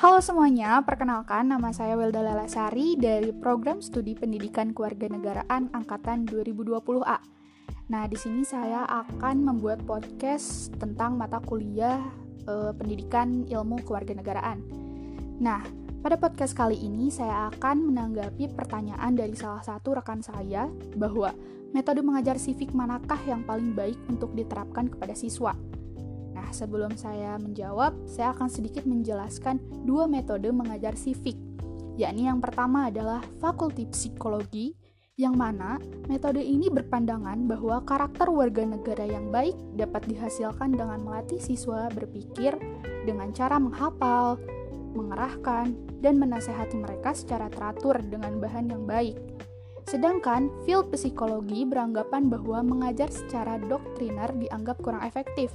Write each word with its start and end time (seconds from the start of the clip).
Halo 0.00 0.24
semuanya, 0.24 0.80
perkenalkan 0.80 1.52
nama 1.52 1.76
saya 1.76 1.92
Wilda 1.92 2.24
Lalasari 2.24 2.96
dari 2.96 3.36
Program 3.36 3.84
Studi 3.84 4.16
Pendidikan 4.16 4.72
Kewarganegaraan 4.72 5.76
Angkatan 5.76 6.24
2020A. 6.24 7.20
Nah, 7.92 8.08
di 8.08 8.16
sini 8.16 8.40
saya 8.40 8.88
akan 8.88 9.44
membuat 9.44 9.84
podcast 9.84 10.72
tentang 10.80 11.20
mata 11.20 11.36
kuliah 11.44 12.00
e, 12.48 12.72
Pendidikan 12.80 13.44
Ilmu 13.44 13.84
Kewarganegaraan. 13.84 14.64
Nah, 15.36 15.68
pada 16.00 16.16
podcast 16.16 16.56
kali 16.56 16.80
ini 16.80 17.12
saya 17.12 17.52
akan 17.52 17.92
menanggapi 17.92 18.56
pertanyaan 18.56 19.12
dari 19.12 19.36
salah 19.36 19.60
satu 19.60 20.00
rekan 20.00 20.24
saya 20.24 20.64
bahwa 20.96 21.28
metode 21.76 22.00
mengajar 22.00 22.40
civic 22.40 22.72
manakah 22.72 23.20
yang 23.28 23.44
paling 23.44 23.76
baik 23.76 24.00
untuk 24.08 24.32
diterapkan 24.32 24.88
kepada 24.88 25.12
siswa. 25.12 25.52
Nah, 26.40 26.56
sebelum 26.56 26.96
saya 26.96 27.36
menjawab, 27.36 28.08
saya 28.08 28.32
akan 28.32 28.48
sedikit 28.48 28.88
menjelaskan 28.88 29.60
dua 29.84 30.08
metode 30.08 30.48
mengajar 30.48 30.96
civic, 30.96 31.36
yakni 32.00 32.32
yang 32.32 32.40
pertama 32.40 32.88
adalah 32.88 33.20
fakulti 33.44 33.84
psikologi, 33.92 34.72
yang 35.20 35.36
mana 35.36 35.76
metode 36.08 36.40
ini 36.40 36.72
berpandangan 36.72 37.44
bahwa 37.44 37.84
karakter 37.84 38.32
warga 38.32 38.64
negara 38.64 39.04
yang 39.04 39.28
baik 39.28 39.52
dapat 39.76 40.08
dihasilkan 40.08 40.72
dengan 40.72 41.04
melatih 41.04 41.36
siswa 41.36 41.92
berpikir 41.92 42.56
dengan 43.04 43.36
cara 43.36 43.60
menghafal, 43.60 44.40
mengerahkan, 44.96 45.76
dan 46.00 46.16
menasehati 46.16 46.80
mereka 46.80 47.12
secara 47.12 47.52
teratur 47.52 48.00
dengan 48.00 48.40
bahan 48.40 48.72
yang 48.72 48.88
baik. 48.88 49.20
Sedangkan 49.84 50.48
field 50.64 50.88
psikologi 50.88 51.68
beranggapan 51.68 52.32
bahwa 52.32 52.64
mengajar 52.64 53.12
secara 53.12 53.60
doktriner 53.60 54.32
dianggap 54.40 54.80
kurang 54.80 55.04
efektif 55.04 55.52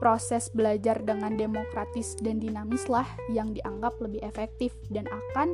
proses 0.00 0.48
belajar 0.50 0.98
dengan 1.04 1.36
demokratis 1.36 2.16
dan 2.18 2.40
dinamislah 2.40 3.06
yang 3.28 3.52
dianggap 3.52 4.00
lebih 4.00 4.24
efektif 4.24 4.72
dan 4.88 5.04
akan 5.06 5.52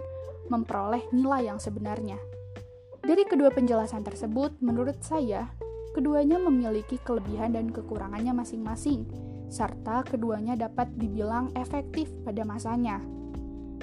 memperoleh 0.49 1.03
nilai 1.11 1.51
yang 1.51 1.59
sebenarnya. 1.59 2.17
Dari 3.03 3.27
kedua 3.27 3.51
penjelasan 3.51 4.07
tersebut, 4.07 4.55
menurut 4.63 5.03
saya, 5.03 5.51
keduanya 5.95 6.39
memiliki 6.39 6.99
kelebihan 7.03 7.55
dan 7.59 7.71
kekurangannya 7.71 8.35
masing-masing, 8.35 9.07
serta 9.51 10.07
keduanya 10.07 10.55
dapat 10.55 10.91
dibilang 10.95 11.51
efektif 11.59 12.11
pada 12.23 12.43
masanya. 12.47 13.03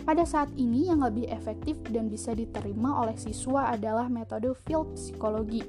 Pada 0.03 0.27
saat 0.27 0.52
ini, 0.59 0.92
yang 0.92 1.00
lebih 1.00 1.31
efektif 1.31 1.80
dan 1.88 2.11
bisa 2.11 2.36
diterima 2.36 3.00
oleh 3.03 3.16
siswa 3.16 3.72
adalah 3.72 4.11
metode 4.11 4.52
field 4.67 4.92
psikologi, 5.00 5.64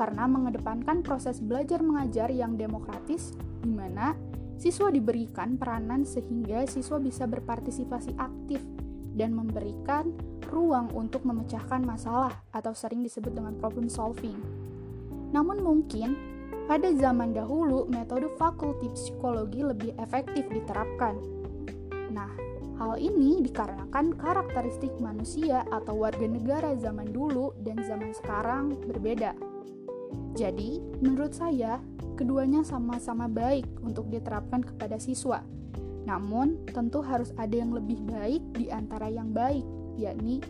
karena 0.00 0.24
mengedepankan 0.24 1.04
proses 1.04 1.44
belajar 1.44 1.84
mengajar 1.84 2.32
yang 2.32 2.56
demokratis 2.56 3.36
di 3.60 3.68
mana 3.68 4.16
siswa 4.56 4.88
diberikan 4.88 5.60
peranan 5.60 6.08
sehingga 6.08 6.64
siswa 6.64 6.96
bisa 6.96 7.28
berpartisipasi 7.28 8.16
aktif 8.16 8.64
dan 9.12 9.36
memberikan 9.36 10.08
ruang 10.48 10.88
untuk 10.96 11.28
memecahkan 11.28 11.84
masalah 11.84 12.32
atau 12.56 12.72
sering 12.72 13.04
disebut 13.04 13.36
dengan 13.36 13.52
problem 13.60 13.92
solving. 13.92 14.40
Namun 15.36 15.60
mungkin 15.60 16.16
pada 16.64 16.88
zaman 16.96 17.36
dahulu 17.36 17.84
metode 17.92 18.32
fakulti 18.40 18.88
psikologi 18.96 19.60
lebih 19.60 19.92
efektif 20.00 20.48
diterapkan. 20.48 21.20
Nah, 22.08 22.30
hal 22.80 22.96
ini 22.96 23.44
dikarenakan 23.44 24.16
karakteristik 24.16 24.96
manusia 24.96 25.60
atau 25.68 26.00
warga 26.00 26.24
negara 26.24 26.72
zaman 26.80 27.12
dulu 27.12 27.52
dan 27.60 27.76
zaman 27.84 28.16
sekarang 28.16 28.80
berbeda. 28.88 29.36
Jadi, 30.34 30.78
menurut 31.02 31.34
saya, 31.34 31.82
keduanya 32.14 32.62
sama-sama 32.62 33.26
baik 33.26 33.66
untuk 33.82 34.12
diterapkan 34.12 34.62
kepada 34.62 35.00
siswa. 35.00 35.42
Namun, 36.06 36.64
tentu 36.70 37.02
harus 37.04 37.34
ada 37.36 37.54
yang 37.54 37.74
lebih 37.74 38.00
baik 38.08 38.42
di 38.56 38.70
antara 38.72 39.10
yang 39.10 39.34
baik, 39.34 39.64
yakni 39.98 40.40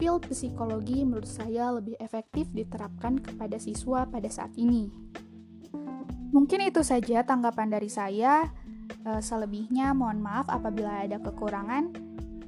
field 0.00 0.24
psikologi 0.32 1.04
menurut 1.04 1.28
saya 1.28 1.76
lebih 1.76 1.92
efektif 2.00 2.48
diterapkan 2.56 3.20
kepada 3.20 3.60
siswa 3.60 4.08
pada 4.08 4.32
saat 4.32 4.56
ini. 4.56 4.88
Mungkin 6.32 6.64
itu 6.64 6.80
saja 6.80 7.20
tanggapan 7.20 7.68
dari 7.68 7.92
saya. 7.92 8.48
Eh, 9.04 9.20
selebihnya, 9.20 9.92
mohon 9.92 10.24
maaf 10.24 10.48
apabila 10.48 11.04
ada 11.04 11.20
kekurangan. 11.20 11.92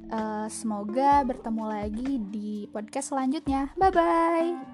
Eh, 0.09 0.47
semoga 0.49 1.21
bertemu 1.21 1.63
lagi 1.69 2.11
di 2.31 2.65
podcast 2.73 3.13
selanjutnya. 3.13 3.69
Bye 3.77 3.93
bye. 3.93 4.72